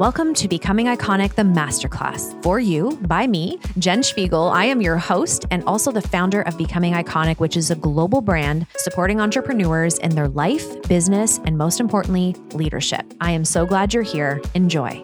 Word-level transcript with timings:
Welcome 0.00 0.34
to 0.34 0.48
Becoming 0.48 0.86
Iconic, 0.86 1.36
the 1.36 1.44
Masterclass. 1.44 2.42
For 2.42 2.58
you, 2.58 2.98
by 3.02 3.28
me, 3.28 3.60
Jen 3.78 4.02
Spiegel. 4.02 4.48
I 4.48 4.64
am 4.64 4.82
your 4.82 4.96
host 4.96 5.46
and 5.52 5.62
also 5.68 5.92
the 5.92 6.02
founder 6.02 6.42
of 6.42 6.58
Becoming 6.58 6.94
Iconic, 6.94 7.38
which 7.38 7.56
is 7.56 7.70
a 7.70 7.76
global 7.76 8.20
brand 8.20 8.66
supporting 8.76 9.20
entrepreneurs 9.20 9.96
in 9.98 10.16
their 10.16 10.26
life, 10.26 10.82
business, 10.88 11.38
and 11.44 11.56
most 11.56 11.78
importantly, 11.78 12.34
leadership. 12.54 13.04
I 13.20 13.30
am 13.30 13.44
so 13.44 13.66
glad 13.66 13.94
you're 13.94 14.02
here. 14.02 14.42
Enjoy. 14.54 15.00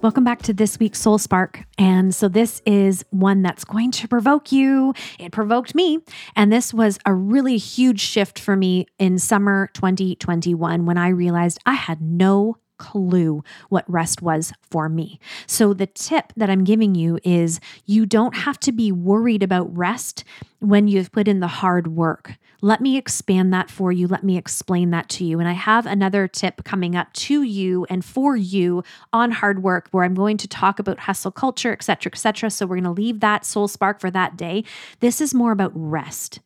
Welcome 0.00 0.22
back 0.22 0.42
to 0.42 0.54
this 0.54 0.78
week's 0.78 1.00
Soul 1.00 1.18
Spark. 1.18 1.64
And 1.76 2.14
so, 2.14 2.28
this 2.28 2.62
is 2.64 3.04
one 3.10 3.42
that's 3.42 3.64
going 3.64 3.90
to 3.90 4.06
provoke 4.06 4.52
you. 4.52 4.94
It 5.18 5.32
provoked 5.32 5.74
me. 5.74 5.98
And 6.36 6.52
this 6.52 6.72
was 6.72 7.00
a 7.04 7.12
really 7.12 7.56
huge 7.56 8.00
shift 8.00 8.38
for 8.38 8.54
me 8.54 8.86
in 9.00 9.18
summer 9.18 9.70
2021 9.74 10.86
when 10.86 10.96
I 10.96 11.08
realized 11.08 11.58
I 11.66 11.74
had 11.74 12.00
no 12.00 12.56
clue 12.80 13.44
what 13.68 13.84
rest 13.88 14.22
was 14.22 14.52
for 14.70 14.88
me. 14.88 15.20
So, 15.46 15.72
the 15.72 15.86
tip 15.86 16.32
that 16.36 16.50
I'm 16.50 16.64
giving 16.64 16.96
you 16.96 17.20
is 17.22 17.60
you 17.86 18.06
don't 18.06 18.34
have 18.34 18.58
to 18.60 18.72
be 18.72 18.90
worried 18.90 19.44
about 19.44 19.76
rest 19.76 20.24
when 20.58 20.88
you've 20.88 21.12
put 21.12 21.28
in 21.28 21.38
the 21.38 21.46
hard 21.46 21.86
work. 21.88 22.34
Let 22.62 22.80
me 22.80 22.96
expand 22.96 23.54
that 23.54 23.70
for 23.70 23.92
you. 23.92 24.06
Let 24.06 24.24
me 24.24 24.36
explain 24.36 24.90
that 24.90 25.08
to 25.10 25.24
you. 25.24 25.38
And 25.38 25.48
I 25.48 25.52
have 25.52 25.86
another 25.86 26.26
tip 26.26 26.64
coming 26.64 26.94
up 26.96 27.12
to 27.14 27.42
you 27.42 27.86
and 27.88 28.04
for 28.04 28.36
you 28.36 28.82
on 29.12 29.30
hard 29.30 29.62
work 29.62 29.88
where 29.92 30.04
I'm 30.04 30.14
going 30.14 30.36
to 30.38 30.48
talk 30.48 30.78
about 30.78 31.00
hustle 31.00 31.30
culture, 31.30 31.72
et 31.72 31.82
cetera, 31.82 32.10
et 32.12 32.18
cetera. 32.18 32.50
So, 32.50 32.66
we're 32.66 32.80
going 32.80 32.94
to 32.94 33.02
leave 33.02 33.20
that 33.20 33.44
soul 33.44 33.68
spark 33.68 34.00
for 34.00 34.10
that 34.10 34.36
day. 34.36 34.64
This 35.00 35.20
is 35.20 35.34
more 35.34 35.52
about 35.52 35.72
rest. 35.74 36.40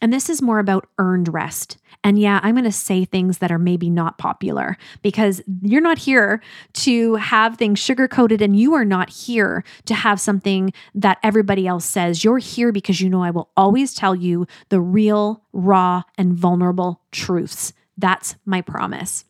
And 0.00 0.12
this 0.12 0.28
is 0.28 0.42
more 0.42 0.58
about 0.58 0.88
earned 0.98 1.32
rest. 1.32 1.78
And 2.04 2.18
yeah, 2.18 2.38
I'm 2.42 2.54
going 2.54 2.64
to 2.64 2.72
say 2.72 3.06
things 3.06 3.38
that 3.38 3.50
are 3.50 3.58
maybe 3.58 3.88
not 3.88 4.18
popular 4.18 4.76
because 5.00 5.42
you're 5.62 5.80
not 5.80 5.98
here 5.98 6.42
to 6.74 7.14
have 7.14 7.56
things 7.56 7.78
sugar 7.78 8.06
coated 8.06 8.42
and 8.42 8.54
you 8.54 8.74
are 8.74 8.84
not 8.84 9.08
here 9.08 9.64
to 9.86 9.94
have 9.94 10.20
something 10.20 10.72
that 10.94 11.18
everybody 11.22 11.66
else 11.66 11.86
says. 11.86 12.22
You're 12.22 12.38
here 12.38 12.70
because 12.72 13.00
you 13.00 13.08
know 13.08 13.24
I 13.24 13.30
will 13.30 13.48
always 13.56 13.94
tell 13.94 14.14
you 14.14 14.46
the 14.68 14.82
real, 14.82 15.42
raw, 15.54 16.02
and 16.18 16.34
vulnerable 16.34 17.00
truths. 17.10 17.72
That's 17.96 18.36
my 18.44 18.60
promise. 18.60 19.24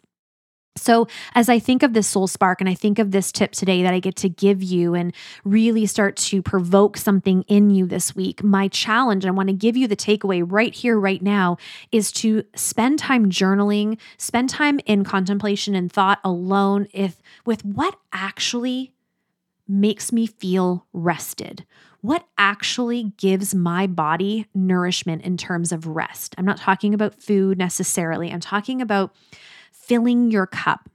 So, 0.77 1.07
as 1.35 1.49
I 1.49 1.61
think 1.61 1.85
of 1.85 1.93
this 1.93 2.09
soul 2.09 2.27
spark 2.27 2.61
and 2.61 2.69
I 2.69 2.75
think 2.75 2.99
of 2.99 3.13
this 3.13 3.31
tip 3.31 3.53
today 3.53 3.85
that 3.85 3.95
I 3.95 4.01
get 4.01 4.17
to 4.17 4.29
give 4.29 4.61
you 4.61 4.95
and 4.95 5.15
really 5.45 5.87
start 5.87 6.17
to 6.17 6.43
provoke 6.43 6.97
something 6.97 7.43
in 7.43 7.71
you 7.71 7.87
this 7.87 8.17
week, 8.17 8.43
my 8.43 8.67
challenge, 8.67 9.25
I 9.25 9.31
want 9.31 9.49
to 9.51 9.55
give 9.55 9.77
you 9.77 9.87
the 9.87 9.97
takeaway 9.97 10.45
right 10.45 10.75
here, 10.75 10.99
right 10.99 11.23
now, 11.23 11.59
is 11.93 12.11
to 12.13 12.43
spend 12.57 12.99
time 12.99 13.31
journaling, 13.31 14.01
spend 14.19 14.51
time 14.51 14.81
in 14.85 15.05
contemplation 15.05 15.77
and 15.77 15.93
thought 15.93 16.19
alone 16.25 16.89
if, 16.93 17.23
with 17.47 17.65
what 17.65 17.97
actually 18.13 18.93
makes 19.69 20.13
me 20.13 20.27
feel 20.27 20.87
rested. 20.93 21.65
What 22.01 22.27
actually 22.37 23.15
gives 23.17 23.55
my 23.55 23.87
body 23.87 24.47
nourishment 24.55 25.23
in 25.23 25.37
terms 25.37 25.71
of 25.71 25.87
rest? 25.87 26.35
I'm 26.37 26.45
not 26.45 26.59
talking 26.59 26.93
about 26.93 27.23
food 27.23 27.59
necessarily. 27.59 28.31
I'm 28.31 28.41
talking 28.41 28.83
about 28.83 29.15
filling 29.87 30.31
your 30.31 30.47
cup. 30.47 30.89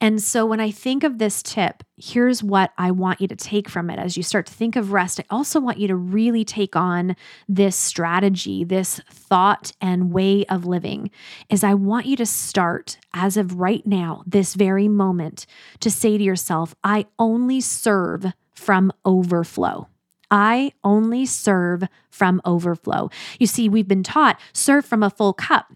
And 0.00 0.22
so 0.22 0.46
when 0.46 0.60
I 0.60 0.70
think 0.70 1.04
of 1.04 1.18
this 1.18 1.42
tip, 1.42 1.82
here's 1.96 2.42
what 2.42 2.72
I 2.78 2.90
want 2.90 3.20
you 3.20 3.28
to 3.28 3.36
take 3.36 3.68
from 3.68 3.90
it 3.90 3.98
as 3.98 4.16
you 4.16 4.22
start 4.22 4.46
to 4.46 4.52
think 4.52 4.76
of 4.76 4.92
rest. 4.92 5.20
I 5.20 5.24
also 5.30 5.60
want 5.60 5.78
you 5.78 5.88
to 5.88 5.96
really 5.96 6.44
take 6.44 6.76
on 6.76 7.16
this 7.48 7.76
strategy, 7.76 8.64
this 8.64 9.00
thought 9.10 9.72
and 9.80 10.12
way 10.12 10.44
of 10.46 10.66
living. 10.66 11.10
Is 11.48 11.64
I 11.64 11.74
want 11.74 12.06
you 12.06 12.16
to 12.16 12.26
start 12.26 12.98
as 13.14 13.36
of 13.36 13.58
right 13.58 13.86
now, 13.86 14.22
this 14.26 14.54
very 14.54 14.88
moment, 14.88 15.46
to 15.80 15.90
say 15.90 16.16
to 16.18 16.24
yourself, 16.24 16.74
I 16.84 17.06
only 17.18 17.60
serve 17.60 18.26
from 18.54 18.92
overflow. 19.04 19.88
I 20.30 20.72
only 20.82 21.24
serve 21.26 21.84
from 22.10 22.40
overflow. 22.44 23.10
You 23.38 23.46
see, 23.46 23.68
we've 23.68 23.86
been 23.86 24.02
taught 24.02 24.40
serve 24.52 24.84
from 24.84 25.02
a 25.02 25.10
full 25.10 25.32
cup. 25.32 25.72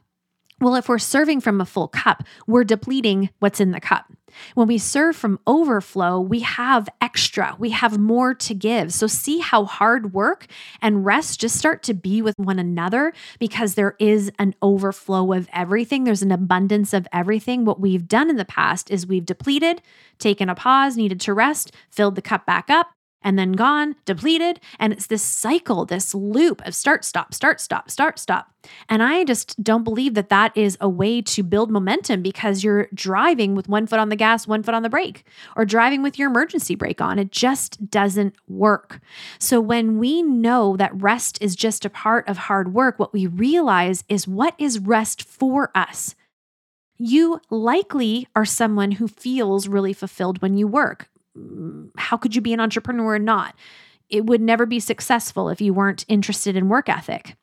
Well, 0.60 0.74
if 0.74 0.90
we're 0.90 0.98
serving 0.98 1.40
from 1.40 1.60
a 1.60 1.64
full 1.64 1.88
cup, 1.88 2.22
we're 2.46 2.64
depleting 2.64 3.30
what's 3.38 3.60
in 3.60 3.70
the 3.70 3.80
cup. 3.80 4.12
When 4.54 4.68
we 4.68 4.76
serve 4.76 5.16
from 5.16 5.40
overflow, 5.46 6.20
we 6.20 6.40
have 6.40 6.88
extra, 7.00 7.56
we 7.58 7.70
have 7.70 7.98
more 7.98 8.34
to 8.34 8.54
give. 8.54 8.92
So, 8.92 9.06
see 9.06 9.38
how 9.38 9.64
hard 9.64 10.12
work 10.12 10.46
and 10.82 11.04
rest 11.04 11.40
just 11.40 11.56
start 11.56 11.82
to 11.84 11.94
be 11.94 12.20
with 12.22 12.38
one 12.38 12.58
another 12.58 13.12
because 13.38 13.74
there 13.74 13.96
is 13.98 14.30
an 14.38 14.54
overflow 14.60 15.32
of 15.32 15.48
everything. 15.52 16.04
There's 16.04 16.22
an 16.22 16.30
abundance 16.30 16.92
of 16.92 17.08
everything. 17.12 17.64
What 17.64 17.80
we've 17.80 18.06
done 18.06 18.30
in 18.30 18.36
the 18.36 18.44
past 18.44 18.90
is 18.90 19.06
we've 19.06 19.26
depleted, 19.26 19.80
taken 20.18 20.48
a 20.48 20.54
pause, 20.54 20.96
needed 20.96 21.20
to 21.22 21.34
rest, 21.34 21.72
filled 21.90 22.14
the 22.14 22.22
cup 22.22 22.44
back 22.44 22.70
up, 22.70 22.92
and 23.22 23.38
then 23.38 23.52
gone, 23.52 23.96
depleted. 24.04 24.60
And 24.78 24.92
it's 24.92 25.06
this 25.06 25.22
cycle, 25.22 25.84
this 25.84 26.14
loop 26.14 26.66
of 26.66 26.74
start, 26.74 27.04
stop, 27.04 27.34
start, 27.34 27.60
stop, 27.60 27.90
start, 27.90 28.18
stop. 28.18 28.52
And 28.88 29.02
I 29.02 29.24
just 29.24 29.62
don't 29.62 29.84
believe 29.84 30.14
that 30.14 30.28
that 30.28 30.56
is 30.56 30.76
a 30.80 30.88
way 30.88 31.22
to 31.22 31.42
build 31.42 31.70
momentum 31.70 32.22
because 32.22 32.62
you're 32.62 32.88
driving 32.94 33.54
with 33.54 33.68
one 33.68 33.86
foot 33.86 33.98
on 33.98 34.08
the 34.08 34.16
gas, 34.16 34.46
one 34.46 34.62
foot 34.62 34.74
on 34.74 34.82
the 34.82 34.88
brake, 34.88 35.24
or 35.56 35.64
driving 35.64 36.02
with 36.02 36.18
your 36.18 36.30
emergency 36.30 36.74
brake 36.74 37.00
on. 37.00 37.18
It 37.18 37.32
just 37.32 37.90
doesn't 37.90 38.34
work. 38.48 39.00
So 39.38 39.60
when 39.60 39.98
we 39.98 40.22
know 40.22 40.76
that 40.76 41.00
rest 41.00 41.38
is 41.40 41.56
just 41.56 41.84
a 41.84 41.90
part 41.90 42.28
of 42.28 42.36
hard 42.36 42.74
work, 42.74 42.98
what 42.98 43.12
we 43.12 43.26
realize 43.26 44.04
is 44.08 44.28
what 44.28 44.54
is 44.58 44.78
rest 44.78 45.22
for 45.22 45.70
us? 45.74 46.14
You 46.98 47.40
likely 47.48 48.28
are 48.36 48.44
someone 48.44 48.92
who 48.92 49.08
feels 49.08 49.68
really 49.68 49.94
fulfilled 49.94 50.42
when 50.42 50.58
you 50.58 50.66
work 50.66 51.08
how 51.96 52.16
could 52.16 52.34
you 52.34 52.40
be 52.40 52.52
an 52.52 52.60
entrepreneur 52.60 53.16
and 53.16 53.24
not? 53.24 53.54
It 54.08 54.26
would 54.26 54.40
never 54.40 54.66
be 54.66 54.80
successful 54.80 55.48
if 55.48 55.60
you 55.60 55.72
weren't 55.72 56.04
interested 56.08 56.56
in 56.56 56.68
work 56.68 56.88
ethic. 56.88 57.36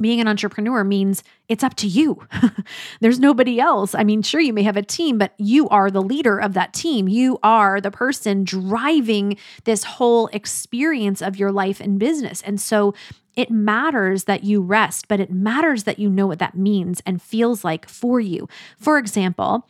Being 0.00 0.20
an 0.20 0.26
entrepreneur 0.26 0.82
means 0.82 1.22
it's 1.48 1.62
up 1.62 1.74
to 1.76 1.86
you. 1.86 2.26
There's 3.00 3.20
nobody 3.20 3.60
else. 3.60 3.94
I 3.94 4.02
mean, 4.02 4.22
sure, 4.22 4.40
you 4.40 4.52
may 4.52 4.64
have 4.64 4.76
a 4.76 4.82
team, 4.82 5.18
but 5.18 5.34
you 5.38 5.68
are 5.68 5.88
the 5.88 6.02
leader 6.02 6.38
of 6.38 6.54
that 6.54 6.72
team. 6.72 7.06
You 7.06 7.38
are 7.44 7.80
the 7.80 7.92
person 7.92 8.42
driving 8.42 9.36
this 9.64 9.84
whole 9.84 10.26
experience 10.28 11.22
of 11.22 11.36
your 11.36 11.52
life 11.52 11.80
and 11.80 11.98
business. 11.98 12.42
And 12.42 12.60
so 12.60 12.92
it 13.36 13.52
matters 13.52 14.24
that 14.24 14.42
you 14.42 14.62
rest, 14.62 15.06
but 15.06 15.20
it 15.20 15.30
matters 15.30 15.84
that 15.84 16.00
you 16.00 16.10
know 16.10 16.26
what 16.26 16.40
that 16.40 16.56
means 16.56 17.00
and 17.06 17.22
feels 17.22 17.62
like 17.62 17.88
for 17.88 18.18
you. 18.18 18.48
For 18.78 18.98
example, 18.98 19.68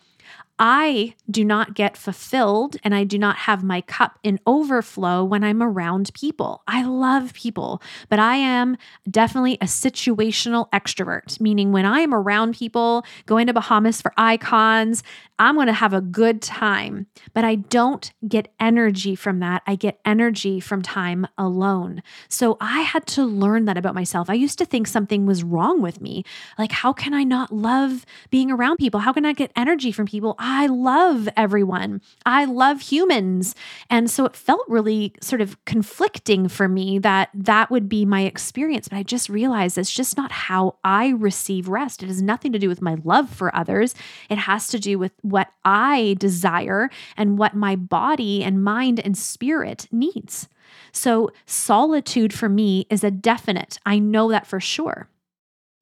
I 0.59 1.15
do 1.29 1.45
not 1.45 1.75
get 1.75 1.97
fulfilled 1.97 2.77
and 2.85 2.95
I 2.95 3.03
do 3.03 3.19
not 3.19 3.37
have 3.37 3.65
my 3.65 3.81
cup 3.81 4.19
in 4.23 4.39
overflow 4.47 5.25
when 5.25 5.43
I'm 5.43 5.63
around 5.63 6.13
people. 6.15 6.63
I 6.69 6.85
love 6.85 7.35
people, 7.35 7.83
but 8.09 8.21
I 8.21 8.37
am 8.37 8.77
definitely 9.11 9.55
a 9.55 9.65
situational 9.65 10.71
extrovert, 10.71 11.41
meaning 11.41 11.73
when 11.73 11.85
I 11.85 12.01
am 12.01 12.15
around 12.15 12.55
people, 12.55 13.05
going 13.27 13.49
to 13.49 13.53
Bahamas 13.53 14.01
for 14.01 14.13
icons, 14.17 15.03
I'm 15.39 15.57
going 15.57 15.67
to 15.67 15.73
have 15.73 15.93
a 15.93 16.01
good 16.01 16.41
time, 16.41 17.09
but 17.33 17.45
I 17.45 17.57
don't 17.57 18.13
get 18.29 18.55
energy 18.61 19.17
from 19.17 19.41
that. 19.41 19.63
I 19.67 19.75
get 19.75 19.99
energy 20.05 20.61
from 20.61 20.81
time 20.81 21.27
alone. 21.37 22.03
So 22.29 22.57
I 22.61 22.83
had 22.83 23.07
to 23.09 23.25
learn 23.25 23.65
that 23.65 23.77
about 23.77 23.97
myself. 23.97 24.31
I 24.31 24.35
used 24.35 24.59
to 24.59 24.65
think 24.65 24.87
something 24.87 25.27
was 25.27 25.43
wrong 25.43 25.83
with 25.83 26.01
me. 26.01 26.25
Like, 26.57 26.71
how 26.71 26.93
can 26.93 27.15
I 27.15 27.25
not 27.25 27.53
love 27.53 28.07
being 28.31 28.53
around 28.53 28.77
people? 28.77 29.01
How 29.01 29.13
can 29.13 29.25
I 29.25 29.33
get 29.33 29.51
energy 29.57 29.91
from 29.91 30.07
people? 30.07 30.37
I 30.47 30.67
love 30.67 31.27
everyone. 31.39 32.03
I 32.27 32.45
love 32.45 32.83
humans. 32.83 33.55
And 33.89 34.11
so 34.11 34.27
it 34.27 34.37
felt 34.37 34.69
really 34.69 35.15
sort 35.23 35.41
of 35.41 35.57
conflicting 35.65 36.49
for 36.49 36.69
me 36.69 36.99
that 36.99 37.31
that 37.33 37.71
would 37.71 37.89
be 37.89 38.05
my 38.05 38.25
experience. 38.25 38.87
But 38.87 38.99
I 38.99 39.05
just 39.05 39.31
realized 39.31 39.79
it's 39.79 39.91
just 39.91 40.19
not 40.19 40.31
how 40.31 40.77
I 40.85 41.09
receive 41.09 41.69
rest. 41.69 42.03
It 42.03 42.09
has 42.09 42.21
nothing 42.21 42.53
to 42.53 42.59
do 42.59 42.69
with 42.69 42.83
my 42.83 42.99
love 43.05 43.31
for 43.31 43.57
others, 43.57 43.95
it 44.29 44.37
has 44.37 44.69
to 44.69 44.79
do 44.79 44.99
with 44.99 45.13
what 45.23 45.49
I 45.65 46.15
desire 46.19 46.91
and 47.17 47.39
what 47.39 47.55
my 47.55 47.75
body 47.75 48.45
and 48.45 48.63
mind 48.63 49.01
and 49.01 49.17
spirit 49.17 49.89
needs. 49.91 50.51
So, 50.93 51.31
solitude 51.47 52.35
for 52.35 52.51
me 52.51 52.87
is 52.91 53.03
a 53.03 53.11
definite. 53.11 53.79
I 53.87 53.99
know 53.99 54.31
that 54.31 54.47
for 54.47 54.61
sure. 54.61 55.09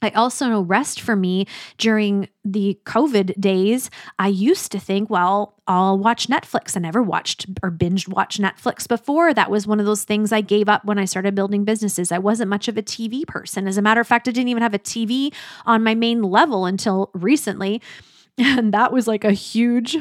I 0.03 0.11
also 0.11 0.49
know 0.49 0.63
rest 0.63 1.01
for 1.01 1.17
me 1.17 1.47
during 1.79 2.29
the 2.45 2.79
COVID 2.85 3.39
days. 3.41 3.91
I 4.19 4.29
used 4.29 4.73
to 4.73 4.81
think, 4.81 5.09
well, 5.09 5.55
I'll 5.67 5.99
watch 5.99 6.27
Netflix. 6.27 6.77
I 6.77 6.81
never 6.81 7.03
watched 7.03 7.47
or 7.63 7.71
binged 7.71 8.09
watch 8.09 8.39
Netflix 8.39 8.89
before. 8.89 9.33
That 9.33 9.51
was 9.51 9.67
one 9.67 9.81
of 9.81 9.87
those 9.87 10.05
things 10.05 10.33
I 10.33 10.41
gave 10.41 10.69
up 10.69 10.85
when 10.85 10.99
I 10.99 11.05
started 11.05 11.35
building 11.35 11.65
businesses. 11.65 12.11
I 12.11 12.19
wasn't 12.19 12.51
much 12.51 12.69
of 12.69 12.77
a 12.77 12.83
TV 12.83 13.27
person. 13.27 13.69
As 13.69 13.77
a 13.77 13.83
matter 13.83 14.01
of 14.01 14.07
fact, 14.07 14.29
I 14.29 14.33
didn't 14.33 14.49
even 14.49 14.63
have 14.63 14.75
a 14.75 14.79
TV 14.79 15.33
on 15.67 15.85
my 15.85 15.95
main 15.95 16.23
level 16.23 16.67
until 16.67 17.11
recently. 17.15 17.81
And 18.39 18.73
that 18.73 18.95
was 18.95 19.07
like 19.07 19.25
a 19.25 19.33
huge 19.33 19.99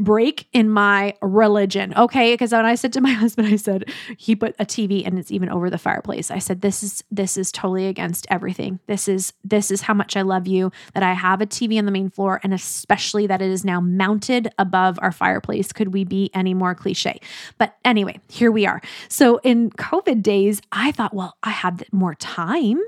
break 0.00 0.48
in 0.52 0.70
my 0.70 1.14
religion. 1.20 1.92
Okay. 1.94 2.32
Because 2.32 2.52
when 2.52 2.64
I 2.64 2.74
said 2.74 2.92
to 2.94 3.00
my 3.00 3.10
husband, 3.20 3.48
I 3.48 3.56
said, 3.56 3.90
he 4.16 4.34
put 4.34 4.56
a 4.58 4.64
TV 4.64 5.06
and 5.06 5.18
it's 5.18 5.30
even 5.30 5.50
over 5.50 5.70
the 5.70 5.78
fireplace. 5.78 6.30
I 6.30 6.38
said, 6.38 6.62
this 6.62 6.82
is, 6.82 7.04
this 7.10 7.36
is 7.36 7.52
totally 7.52 7.86
against 7.86 8.26
everything. 8.30 8.80
This 8.86 9.06
is, 9.06 9.32
this 9.44 9.70
is 9.70 9.82
how 9.82 9.94
much 9.94 10.16
I 10.16 10.22
love 10.22 10.46
you 10.46 10.72
that 10.94 11.02
I 11.02 11.12
have 11.12 11.40
a 11.40 11.46
TV 11.46 11.78
on 11.78 11.84
the 11.84 11.92
main 11.92 12.08
floor 12.08 12.40
and 12.42 12.54
especially 12.54 13.26
that 13.26 13.42
it 13.42 13.50
is 13.50 13.64
now 13.64 13.80
mounted 13.80 14.48
above 14.58 14.98
our 15.02 15.12
fireplace. 15.12 15.72
Could 15.72 15.92
we 15.92 16.04
be 16.04 16.30
any 16.32 16.54
more 16.54 16.74
cliche? 16.74 17.20
But 17.58 17.76
anyway, 17.84 18.20
here 18.28 18.50
we 18.50 18.66
are. 18.66 18.80
So 19.08 19.38
in 19.38 19.70
COVID 19.70 20.22
days, 20.22 20.62
I 20.72 20.92
thought, 20.92 21.14
well, 21.14 21.36
I 21.42 21.50
had 21.50 21.84
more 21.92 22.14
time 22.14 22.80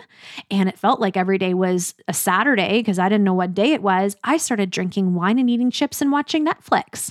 and 0.51 0.69
it 0.69 0.79
felt 0.79 1.01
like 1.01 1.17
every 1.17 1.37
day 1.37 1.53
was 1.53 1.95
a 2.09 2.15
Saturday 2.15 2.79
because 2.79 2.99
I 2.99 3.09
didn't 3.09 3.25
know 3.25 3.35
what 3.35 3.55
day 3.55 3.73
it 3.73 3.83
was. 3.83 4.17
I 4.25 4.39
started 4.39 4.71
drinking 4.71 5.15
wine 5.15 5.39
and 5.39 5.51
eating 5.51 5.71
chips 5.71 6.01
and 6.01 6.11
watching 6.11 6.47
Netflix. 6.47 7.02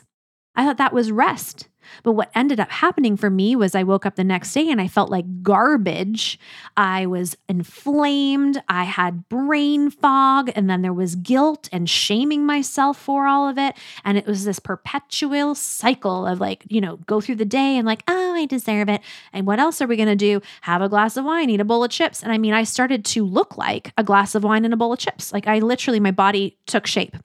I 0.56 0.66
thought 0.66 0.78
that 0.78 0.94
was 0.94 1.12
rest. 1.12 1.68
But 2.04 2.14
what 2.14 2.32
ended 2.36 2.60
up 2.60 2.70
happening 2.70 3.18
for 3.18 3.30
me 3.30 3.56
was 3.56 3.76
I 3.76 3.84
woke 3.84 4.06
up 4.06 4.16
the 4.16 4.24
next 4.24 4.54
day 4.54 4.70
and 4.70 4.80
I 4.80 4.88
felt 4.88 5.10
like 5.10 5.44
garbage. 5.44 6.40
I 6.78 7.06
was 7.06 7.38
inflamed. 7.50 8.62
I 8.68 8.84
had 8.84 9.28
brain 9.30 9.90
fog. 9.90 10.52
And 10.56 10.70
then 10.70 10.82
there 10.82 10.94
was 10.94 11.16
guilt 11.16 11.70
and 11.72 11.90
shaming 11.90 12.46
myself 12.46 12.98
for 12.98 13.28
all 13.28 13.48
of 13.48 13.58
it. 13.58 13.76
And 14.04 14.18
it 14.18 14.26
was 14.26 14.46
this 14.46 14.60
perpetual 14.60 15.56
cycle 15.56 16.28
of 16.28 16.40
like, 16.40 16.66
you 16.70 16.82
know, 16.82 16.98
go 17.08 17.22
through 17.22 17.36
the 17.36 17.46
day 17.46 17.78
and 17.78 17.86
like, 17.86 18.04
oh, 18.08 18.34
I 18.34 18.46
deserve 18.46 18.90
it. 18.90 19.02
And 19.34 19.48
what 19.48 19.60
else 19.60 19.82
are 19.82 19.88
we 19.88 19.98
going 19.98 20.08
to 20.08 20.16
do? 20.16 20.42
Have 20.62 20.82
a 20.82 20.90
glass 20.90 21.18
of 21.18 21.26
wine, 21.26 21.50
eat 21.50 21.60
a 21.60 21.66
bowl 21.66 21.84
of 21.84 21.92
chips. 21.92 22.24
And 22.24 22.32
I 22.32 22.38
mean, 22.38 22.54
I 22.54 22.64
started 22.64 23.06
to 23.06 23.26
look 23.26 23.58
like 23.58 23.94
a 23.98 24.04
glass 24.04 24.36
of 24.36 24.44
wine 24.44 24.66
and 24.66 24.74
a 24.74 24.78
bowl 24.78 24.94
of 24.94 25.00
chips. 25.00 25.34
Like 25.34 25.48
I 25.48 25.60
literally, 25.60 26.00
my 26.00 26.12
body 26.12 26.58
took 26.66 26.88
shape. 26.88 27.16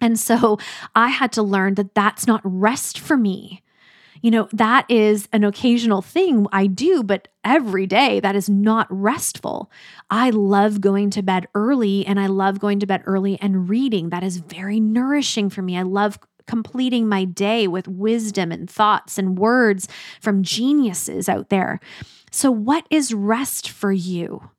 And 0.00 0.18
so 0.18 0.58
I 0.94 1.08
had 1.08 1.32
to 1.32 1.42
learn 1.42 1.74
that 1.74 1.94
that's 1.94 2.26
not 2.26 2.40
rest 2.44 2.98
for 2.98 3.16
me. 3.16 3.62
You 4.22 4.30
know, 4.32 4.48
that 4.52 4.84
is 4.90 5.28
an 5.32 5.44
occasional 5.44 6.02
thing 6.02 6.46
I 6.52 6.66
do, 6.66 7.02
but 7.02 7.28
every 7.44 7.86
day 7.86 8.20
that 8.20 8.34
is 8.34 8.48
not 8.48 8.88
restful. 8.90 9.70
I 10.10 10.30
love 10.30 10.80
going 10.80 11.10
to 11.10 11.22
bed 11.22 11.46
early 11.54 12.04
and 12.04 12.18
I 12.18 12.26
love 12.26 12.58
going 12.58 12.80
to 12.80 12.86
bed 12.86 13.02
early 13.06 13.38
and 13.40 13.68
reading. 13.68 14.10
That 14.10 14.24
is 14.24 14.38
very 14.38 14.80
nourishing 14.80 15.50
for 15.50 15.62
me. 15.62 15.78
I 15.78 15.82
love 15.82 16.18
completing 16.46 17.08
my 17.08 17.24
day 17.24 17.68
with 17.68 17.86
wisdom 17.86 18.50
and 18.50 18.68
thoughts 18.68 19.18
and 19.18 19.38
words 19.38 19.86
from 20.20 20.42
geniuses 20.42 21.28
out 21.28 21.50
there. 21.50 21.78
So, 22.32 22.50
what 22.50 22.86
is 22.90 23.14
rest 23.14 23.70
for 23.70 23.92
you? 23.92 24.50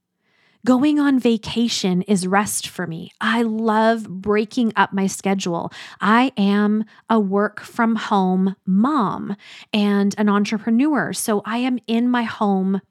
Going 0.66 1.00
on 1.00 1.20
vacation 1.20 2.02
is 2.02 2.28
rest 2.28 2.68
for 2.68 2.86
me. 2.86 3.12
I 3.22 3.44
love 3.44 4.10
breaking 4.10 4.74
up 4.76 4.92
my 4.92 5.08
schedule. 5.08 5.72
I 6.02 6.34
am 6.36 6.84
a 7.10 7.18
work 7.18 7.62
from 7.62 7.96
home 7.96 8.58
mom 8.66 9.38
and 9.72 10.14
an 10.18 10.28
entrepreneur. 10.28 11.14
So 11.14 11.42
I 11.46 11.60
am 11.60 11.80
in 11.88 12.10
my 12.10 12.24
home 12.24 12.82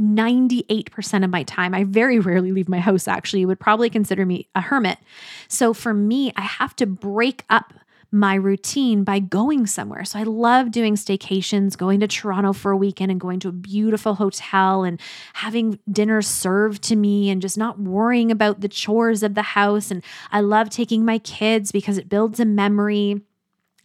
98% 0.00 1.24
of 1.24 1.30
my 1.30 1.42
time. 1.42 1.74
I 1.74 1.84
very 1.84 2.18
rarely 2.18 2.52
leave 2.52 2.70
my 2.70 2.80
house, 2.80 3.06
actually. 3.06 3.40
You 3.40 3.48
would 3.48 3.60
probably 3.60 3.90
consider 3.90 4.24
me 4.24 4.48
a 4.54 4.62
hermit. 4.62 4.98
So 5.46 5.74
for 5.74 5.92
me, 5.92 6.32
I 6.36 6.42
have 6.42 6.74
to 6.76 6.86
break 6.86 7.44
up 7.50 7.74
my 8.12 8.34
routine 8.34 9.04
by 9.04 9.18
going 9.20 9.66
somewhere. 9.66 10.04
So 10.04 10.18
I 10.18 10.24
love 10.24 10.70
doing 10.70 10.94
staycations, 10.94 11.76
going 11.76 12.00
to 12.00 12.08
Toronto 12.08 12.52
for 12.52 12.72
a 12.72 12.76
weekend 12.76 13.10
and 13.10 13.20
going 13.20 13.40
to 13.40 13.48
a 13.48 13.52
beautiful 13.52 14.14
hotel 14.14 14.82
and 14.82 15.00
having 15.34 15.78
dinner 15.90 16.20
served 16.22 16.82
to 16.84 16.96
me 16.96 17.30
and 17.30 17.40
just 17.40 17.56
not 17.56 17.78
worrying 17.78 18.30
about 18.30 18.60
the 18.60 18.68
chores 18.68 19.22
of 19.22 19.34
the 19.34 19.42
house. 19.42 19.90
And 19.90 20.02
I 20.32 20.40
love 20.40 20.70
taking 20.70 21.04
my 21.04 21.18
kids 21.18 21.70
because 21.70 21.98
it 21.98 22.08
builds 22.08 22.40
a 22.40 22.44
memory. 22.44 23.20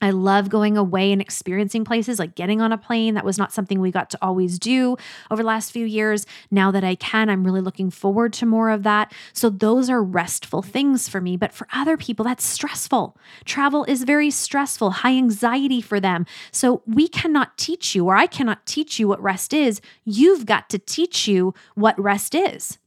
I 0.05 0.11
love 0.11 0.49
going 0.49 0.77
away 0.77 1.11
and 1.11 1.19
experiencing 1.19 1.83
places 1.83 2.19
like 2.19 2.35
getting 2.35 2.61
on 2.61 2.71
a 2.71 2.77
plane. 2.77 3.15
That 3.15 3.25
was 3.25 3.39
not 3.39 3.51
something 3.51 3.81
we 3.81 3.89
got 3.89 4.11
to 4.11 4.19
always 4.21 4.59
do 4.59 4.97
over 5.31 5.41
the 5.41 5.47
last 5.47 5.71
few 5.71 5.83
years. 5.83 6.27
Now 6.51 6.69
that 6.69 6.83
I 6.83 6.93
can, 6.93 7.27
I'm 7.27 7.43
really 7.43 7.59
looking 7.59 7.89
forward 7.89 8.31
to 8.33 8.45
more 8.45 8.69
of 8.69 8.83
that. 8.83 9.11
So, 9.33 9.49
those 9.49 9.89
are 9.89 10.03
restful 10.03 10.61
things 10.61 11.09
for 11.09 11.19
me. 11.19 11.37
But 11.37 11.53
for 11.53 11.67
other 11.73 11.97
people, 11.97 12.23
that's 12.23 12.45
stressful. 12.45 13.17
Travel 13.45 13.83
is 13.85 14.03
very 14.03 14.29
stressful, 14.29 14.91
high 14.91 15.17
anxiety 15.17 15.81
for 15.81 15.99
them. 15.99 16.27
So, 16.51 16.83
we 16.85 17.07
cannot 17.07 17.57
teach 17.57 17.95
you, 17.95 18.05
or 18.05 18.15
I 18.15 18.27
cannot 18.27 18.67
teach 18.67 18.99
you 18.99 19.07
what 19.07 19.23
rest 19.23 19.55
is. 19.55 19.81
You've 20.03 20.45
got 20.45 20.69
to 20.69 20.77
teach 20.77 21.27
you 21.27 21.55
what 21.73 21.99
rest 21.99 22.35
is. 22.35 22.77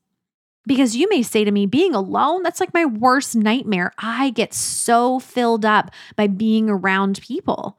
Because 0.68 0.94
you 0.94 1.08
may 1.08 1.22
say 1.22 1.44
to 1.44 1.50
me, 1.50 1.66
being 1.66 1.94
alone, 1.94 2.42
that's 2.42 2.60
like 2.60 2.74
my 2.74 2.84
worst 2.84 3.34
nightmare. 3.34 3.92
I 3.98 4.30
get 4.30 4.52
so 4.52 5.18
filled 5.18 5.64
up 5.64 5.90
by 6.14 6.26
being 6.26 6.68
around 6.68 7.20
people. 7.22 7.78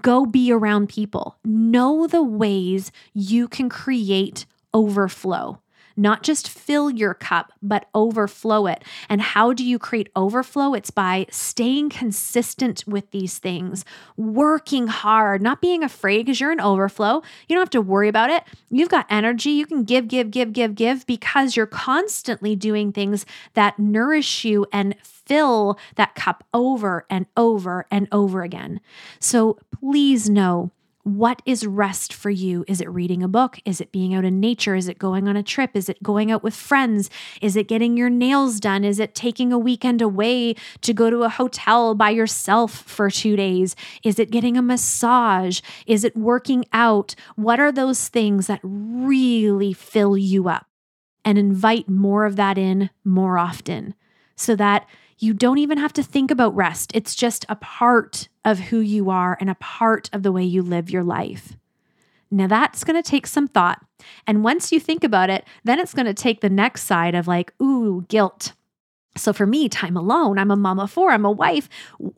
Go 0.00 0.24
be 0.24 0.50
around 0.50 0.88
people. 0.88 1.36
Know 1.44 2.06
the 2.06 2.22
ways 2.22 2.90
you 3.12 3.46
can 3.46 3.68
create 3.68 4.46
overflow 4.72 5.61
not 5.96 6.22
just 6.22 6.48
fill 6.48 6.90
your 6.90 7.14
cup, 7.14 7.52
but 7.62 7.88
overflow 7.94 8.66
it. 8.66 8.84
And 9.08 9.20
how 9.20 9.52
do 9.52 9.64
you 9.64 9.78
create 9.78 10.08
overflow? 10.16 10.74
It's 10.74 10.90
by 10.90 11.26
staying 11.30 11.90
consistent 11.90 12.84
with 12.86 13.10
these 13.10 13.38
things, 13.38 13.84
working 14.16 14.86
hard, 14.86 15.42
not 15.42 15.60
being 15.60 15.82
afraid 15.82 16.26
because 16.26 16.40
you're 16.40 16.52
in 16.52 16.60
overflow. 16.60 17.22
You 17.48 17.56
don't 17.56 17.62
have 17.62 17.70
to 17.70 17.80
worry 17.80 18.08
about 18.08 18.30
it. 18.30 18.44
You've 18.70 18.88
got 18.88 19.06
energy. 19.10 19.50
You 19.50 19.66
can 19.66 19.84
give, 19.84 20.08
give, 20.08 20.30
give, 20.30 20.52
give, 20.52 20.74
give 20.74 21.06
because 21.06 21.56
you're 21.56 21.66
constantly 21.66 22.56
doing 22.56 22.92
things 22.92 23.26
that 23.54 23.78
nourish 23.78 24.44
you 24.44 24.66
and 24.72 24.94
fill 25.02 25.78
that 25.96 26.14
cup 26.14 26.44
over 26.52 27.06
and 27.08 27.26
over 27.36 27.86
and 27.90 28.08
over 28.12 28.42
again. 28.42 28.80
So 29.18 29.58
please 29.80 30.28
know 30.28 30.70
what 31.04 31.42
is 31.44 31.66
rest 31.66 32.12
for 32.12 32.30
you? 32.30 32.64
Is 32.68 32.80
it 32.80 32.88
reading 32.88 33.22
a 33.22 33.28
book? 33.28 33.58
Is 33.64 33.80
it 33.80 33.90
being 33.90 34.14
out 34.14 34.24
in 34.24 34.38
nature? 34.38 34.76
Is 34.76 34.88
it 34.88 34.98
going 34.98 35.26
on 35.26 35.36
a 35.36 35.42
trip? 35.42 35.70
Is 35.74 35.88
it 35.88 36.02
going 36.02 36.30
out 36.30 36.44
with 36.44 36.54
friends? 36.54 37.10
Is 37.40 37.56
it 37.56 37.66
getting 37.66 37.96
your 37.96 38.10
nails 38.10 38.60
done? 38.60 38.84
Is 38.84 39.00
it 39.00 39.14
taking 39.14 39.52
a 39.52 39.58
weekend 39.58 40.00
away 40.00 40.54
to 40.82 40.92
go 40.92 41.10
to 41.10 41.24
a 41.24 41.28
hotel 41.28 41.94
by 41.94 42.10
yourself 42.10 42.82
for 42.82 43.10
two 43.10 43.34
days? 43.34 43.74
Is 44.04 44.18
it 44.18 44.30
getting 44.30 44.56
a 44.56 44.62
massage? 44.62 45.60
Is 45.86 46.04
it 46.04 46.16
working 46.16 46.64
out? 46.72 47.16
What 47.34 47.58
are 47.58 47.72
those 47.72 48.08
things 48.08 48.46
that 48.46 48.60
really 48.62 49.72
fill 49.72 50.16
you 50.16 50.48
up? 50.48 50.66
And 51.24 51.38
invite 51.38 51.88
more 51.88 52.24
of 52.24 52.36
that 52.36 52.58
in 52.58 52.90
more 53.04 53.38
often 53.38 53.94
so 54.34 54.56
that 54.56 54.86
you 55.18 55.34
don't 55.34 55.58
even 55.58 55.78
have 55.78 55.92
to 55.94 56.02
think 56.02 56.30
about 56.30 56.54
rest. 56.54 56.90
It's 56.94 57.14
just 57.14 57.44
a 57.48 57.56
part 57.56 58.28
of 58.44 58.58
who 58.58 58.80
you 58.80 59.10
are 59.10 59.36
and 59.40 59.50
a 59.50 59.56
part 59.56 60.10
of 60.12 60.22
the 60.22 60.32
way 60.32 60.44
you 60.44 60.62
live 60.62 60.90
your 60.90 61.04
life. 61.04 61.56
Now, 62.30 62.46
that's 62.46 62.82
going 62.82 63.00
to 63.00 63.08
take 63.08 63.26
some 63.26 63.46
thought. 63.46 63.84
And 64.26 64.42
once 64.42 64.72
you 64.72 64.80
think 64.80 65.04
about 65.04 65.28
it, 65.28 65.44
then 65.64 65.78
it's 65.78 65.94
going 65.94 66.06
to 66.06 66.14
take 66.14 66.40
the 66.40 66.48
next 66.48 66.84
side 66.84 67.14
of 67.14 67.28
like, 67.28 67.52
ooh, 67.60 68.06
guilt. 68.08 68.54
So 69.16 69.32
for 69.32 69.46
me, 69.46 69.68
time 69.68 69.96
alone, 69.96 70.38
I'm 70.38 70.50
a 70.50 70.56
mom 70.56 70.80
of 70.80 70.90
four, 70.90 71.10
I'm 71.10 71.24
a 71.24 71.30
wife. 71.30 71.68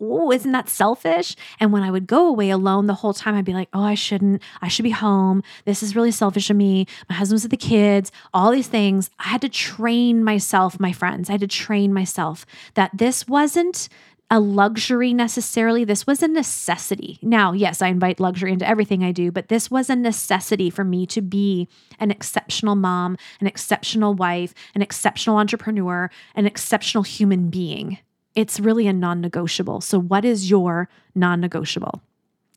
Oh, 0.01 0.31
isn't 0.31 0.53
that 0.53 0.69
selfish? 0.69 1.35
And 1.59 1.73
when 1.73 1.83
I 1.83 1.91
would 1.91 2.07
go 2.07 2.29
away 2.29 2.51
alone 2.51 2.87
the 2.87 2.95
whole 2.95 3.13
time, 3.13 3.35
I'd 3.35 3.45
be 3.45 3.53
like, 3.53 3.69
oh, 3.73 3.83
I 3.83 3.95
shouldn't. 3.95 4.43
I 4.63 4.69
should 4.69 4.85
be 4.85 4.91
home. 4.91 5.43
This 5.65 5.83
is 5.83 5.97
really 5.97 6.13
selfish 6.13 6.51
of 6.51 6.57
me. 6.57 6.87
My 7.09 7.17
husband's 7.17 7.43
with 7.43 7.51
the 7.51 7.57
kids, 7.57 8.13
all 8.33 8.53
these 8.53 8.69
things. 8.69 9.11
I 9.19 9.25
had 9.25 9.41
to 9.41 9.49
train 9.49 10.23
myself, 10.23 10.79
my 10.79 10.93
friends. 10.93 11.29
I 11.29 11.33
had 11.33 11.41
to 11.41 11.49
train 11.49 11.93
myself 11.93 12.47
that 12.75 12.93
this 12.95 13.27
wasn't 13.27 13.89
a 14.31 14.41
luxury 14.41 15.13
necessarily. 15.13 15.85
This 15.85 16.07
was 16.07 16.23
a 16.23 16.29
necessity. 16.29 17.19
Now, 17.23 17.53
yes, 17.53 17.83
I 17.83 17.89
invite 17.89 18.21
luxury 18.21 18.53
into 18.53 18.69
everything 18.69 19.05
I 19.05 19.13
do, 19.13 19.31
but 19.31 19.49
this 19.49 19.71
was 19.71 19.91
a 19.91 19.97
necessity 19.97 20.71
for 20.71 20.85
me 20.85 21.07
to 21.07 21.21
be 21.21 21.69
an 21.99 22.11
exceptional 22.11 22.75
mom, 22.75 23.17
an 23.41 23.47
exceptional 23.47 24.15
wife, 24.15 24.55
an 24.75 24.83
exceptional 24.83 25.37
entrepreneur, 25.37 26.11
an 26.35 26.47
exceptional 26.47 27.05
human 27.05 27.51
being. 27.51 27.99
It's 28.35 28.59
really 28.59 28.87
a 28.87 28.93
non 28.93 29.21
negotiable. 29.21 29.81
So, 29.81 30.01
what 30.01 30.25
is 30.25 30.51
your 30.51 30.89
non 31.15 31.41
negotiable? 31.41 32.03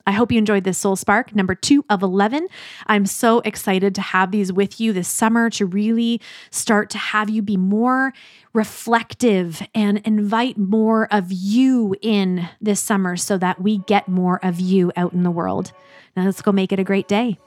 I 0.08 0.12
hope 0.12 0.32
you 0.32 0.38
enjoyed 0.38 0.64
this 0.64 0.78
Soul 0.78 0.96
Spark, 0.96 1.36
number 1.36 1.54
two 1.54 1.84
of 1.90 2.02
11. 2.02 2.48
I'm 2.88 3.06
so 3.06 3.40
excited 3.42 3.94
to 3.96 4.02
have 4.02 4.32
these 4.32 4.54
with 4.54 4.80
you 4.80 4.94
this 4.94 5.10
summer 5.10 5.50
to 5.50 5.66
really 5.66 6.22
start 6.50 6.90
to 6.92 6.98
have 6.98 7.30
you 7.30 7.42
be 7.42 7.58
more 7.58 8.14
reflective 8.54 9.62
and 9.76 9.98
invite 10.06 10.58
more 10.58 11.14
of 11.14 11.26
you 11.30 11.94
in 12.02 12.48
this 12.62 12.80
summer 12.80 13.18
so 13.18 13.38
that 13.38 13.62
we 13.62 13.80
get 13.80 14.08
more 14.08 14.40
of 14.44 14.62
you 14.62 14.94
out 14.96 15.12
in 15.12 15.24
the 15.24 15.32
world. 15.32 15.74
Now, 16.16 16.24
let's 16.24 16.42
go 16.42 16.54
make 16.54 16.72
it 16.72 16.80
a 16.80 16.86
great 16.86 17.10
day. 17.10 17.38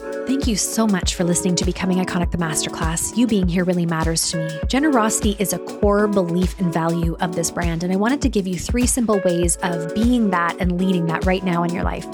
Thank 0.00 0.46
you 0.46 0.56
so 0.56 0.86
much 0.86 1.14
for 1.14 1.24
listening 1.24 1.56
to 1.56 1.64
Becoming 1.66 1.98
Iconic 1.98 2.30
the 2.30 2.38
Masterclass. 2.38 3.14
You 3.18 3.26
being 3.26 3.46
here 3.46 3.64
really 3.64 3.84
matters 3.84 4.30
to 4.30 4.38
me. 4.38 4.60
Generosity 4.66 5.36
is 5.38 5.52
a 5.52 5.58
core 5.58 6.08
belief 6.08 6.58
and 6.58 6.72
value 6.72 7.18
of 7.20 7.34
this 7.34 7.50
brand, 7.50 7.84
and 7.84 7.92
I 7.92 7.96
wanted 7.96 8.22
to 8.22 8.30
give 8.30 8.46
you 8.46 8.58
three 8.58 8.86
simple 8.86 9.20
ways 9.26 9.56
of 9.56 9.94
being 9.94 10.30
that 10.30 10.56
and 10.58 10.80
leading 10.80 11.04
that 11.06 11.26
right 11.26 11.44
now 11.44 11.64
in 11.64 11.74
your 11.74 11.84
life. 11.84 12.06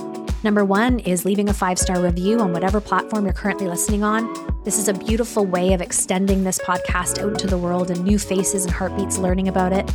Number 0.42 0.64
one 0.64 0.98
is 1.00 1.24
leaving 1.24 1.48
a 1.48 1.54
five 1.54 1.78
star 1.78 2.00
review 2.00 2.40
on 2.40 2.52
whatever 2.52 2.80
platform 2.80 3.24
you're 3.24 3.32
currently 3.32 3.68
listening 3.68 4.02
on. 4.02 4.34
This 4.64 4.80
is 4.80 4.88
a 4.88 4.94
beautiful 4.94 5.46
way 5.46 5.72
of 5.72 5.80
extending 5.80 6.42
this 6.42 6.58
podcast 6.58 7.20
out 7.20 7.28
into 7.30 7.46
the 7.46 7.58
world 7.58 7.92
and 7.92 8.02
new 8.02 8.18
faces 8.18 8.64
and 8.64 8.74
heartbeats 8.74 9.18
learning 9.18 9.46
about 9.46 9.72
it. 9.72 9.88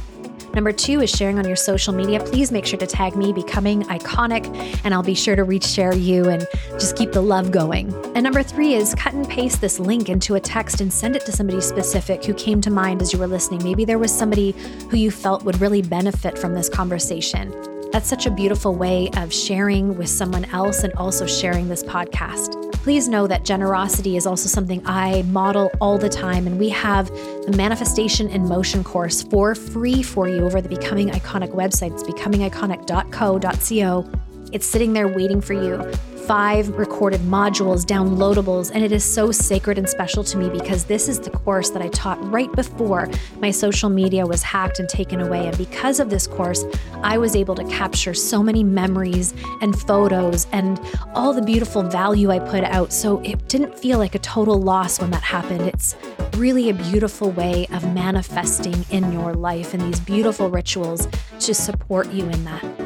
Number 0.53 0.73
two 0.73 1.01
is 1.01 1.09
sharing 1.09 1.39
on 1.39 1.47
your 1.47 1.55
social 1.55 1.93
media. 1.93 2.19
Please 2.19 2.51
make 2.51 2.65
sure 2.65 2.79
to 2.79 2.87
tag 2.87 3.15
me, 3.15 3.31
Becoming 3.31 3.83
Iconic, 3.83 4.45
and 4.83 4.93
I'll 4.93 5.01
be 5.01 5.15
sure 5.15 5.35
to 5.35 5.43
reach 5.43 5.65
share 5.65 5.93
you 5.93 6.27
and 6.27 6.45
just 6.73 6.97
keep 6.97 7.13
the 7.13 7.21
love 7.21 7.51
going. 7.51 7.93
And 8.15 8.23
number 8.23 8.43
three 8.43 8.73
is 8.73 8.93
cut 8.95 9.13
and 9.13 9.27
paste 9.27 9.61
this 9.61 9.79
link 9.79 10.09
into 10.09 10.35
a 10.35 10.39
text 10.39 10.81
and 10.81 10.91
send 10.91 11.15
it 11.15 11.25
to 11.25 11.31
somebody 11.31 11.61
specific 11.61 12.25
who 12.25 12.33
came 12.33 12.59
to 12.61 12.69
mind 12.69 13.01
as 13.01 13.13
you 13.13 13.19
were 13.19 13.27
listening. 13.27 13.63
Maybe 13.63 13.85
there 13.85 13.99
was 13.99 14.11
somebody 14.11 14.51
who 14.89 14.97
you 14.97 15.09
felt 15.09 15.43
would 15.43 15.61
really 15.61 15.81
benefit 15.81 16.37
from 16.37 16.53
this 16.53 16.67
conversation. 16.67 17.55
That's 17.91 18.07
such 18.07 18.25
a 18.25 18.31
beautiful 18.31 18.75
way 18.75 19.09
of 19.17 19.33
sharing 19.33 19.97
with 19.97 20.09
someone 20.09 20.45
else 20.45 20.83
and 20.83 20.93
also 20.93 21.25
sharing 21.25 21.67
this 21.67 21.83
podcast. 21.83 22.70
Please 22.83 23.07
know 23.07 23.27
that 23.27 23.45
generosity 23.45 24.17
is 24.17 24.25
also 24.25 24.49
something 24.49 24.81
I 24.87 25.21
model 25.23 25.69
all 25.79 25.99
the 25.99 26.09
time, 26.09 26.47
and 26.47 26.57
we 26.57 26.69
have 26.69 27.09
the 27.45 27.53
Manifestation 27.55 28.27
in 28.27 28.47
Motion 28.47 28.83
course 28.83 29.21
for 29.21 29.53
free 29.53 30.01
for 30.01 30.27
you 30.27 30.45
over 30.45 30.61
the 30.61 30.69
Becoming 30.69 31.09
Iconic 31.09 31.53
website. 31.53 31.93
It's 31.93 32.01
becomingiconic.co.co. 32.01 34.11
It's 34.51 34.65
sitting 34.65 34.93
there 34.93 35.07
waiting 35.07 35.41
for 35.41 35.53
you 35.53 35.91
five 36.27 36.69
recorded 36.77 37.19
modules, 37.21 37.85
downloadables, 37.85 38.71
and 38.73 38.83
it 38.83 38.91
is 38.91 39.03
so 39.03 39.31
sacred 39.31 39.77
and 39.77 39.87
special 39.89 40.23
to 40.23 40.37
me 40.37 40.49
because 40.49 40.85
this 40.85 41.07
is 41.07 41.19
the 41.19 41.29
course 41.29 41.69
that 41.71 41.81
I 41.81 41.87
taught 41.89 42.17
right 42.31 42.51
before 42.53 43.09
my 43.39 43.51
social 43.51 43.89
media 43.89 44.25
was 44.25 44.43
hacked 44.43 44.79
and 44.79 44.87
taken 44.87 45.21
away. 45.21 45.47
And 45.47 45.57
because 45.57 45.99
of 45.99 46.09
this 46.09 46.27
course, 46.27 46.63
I 47.03 47.17
was 47.17 47.35
able 47.35 47.55
to 47.55 47.63
capture 47.65 48.13
so 48.13 48.43
many 48.43 48.63
memories 48.63 49.33
and 49.61 49.79
photos 49.79 50.47
and 50.51 50.79
all 51.15 51.33
the 51.33 51.41
beautiful 51.41 51.83
value 51.83 52.29
I 52.29 52.39
put 52.39 52.63
out. 52.63 52.93
So 52.93 53.19
it 53.21 53.47
didn't 53.47 53.77
feel 53.77 53.97
like 53.97 54.15
a 54.15 54.19
total 54.19 54.61
loss 54.61 54.99
when 54.99 55.11
that 55.11 55.23
happened. 55.23 55.61
It's 55.61 55.95
really 56.37 56.69
a 56.69 56.73
beautiful 56.73 57.31
way 57.31 57.67
of 57.71 57.93
manifesting 57.93 58.85
in 58.89 59.11
your 59.11 59.33
life 59.33 59.73
and 59.73 59.81
these 59.83 59.99
beautiful 59.99 60.49
rituals 60.49 61.07
to 61.39 61.53
support 61.53 62.11
you 62.11 62.25
in 62.29 62.43
that. 62.45 62.80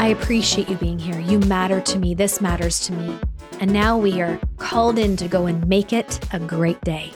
I 0.00 0.06
appreciate 0.06 0.70
you 0.70 0.76
being 0.76 0.98
here. 0.98 1.20
You 1.20 1.40
matter 1.40 1.78
to 1.82 1.98
me. 1.98 2.14
This 2.14 2.40
matters 2.40 2.80
to 2.86 2.94
me. 2.94 3.18
And 3.60 3.70
now 3.70 3.98
we 3.98 4.22
are 4.22 4.40
called 4.56 4.98
in 4.98 5.14
to 5.18 5.28
go 5.28 5.44
and 5.44 5.68
make 5.68 5.92
it 5.92 6.18
a 6.32 6.40
great 6.40 6.80
day. 6.80 7.12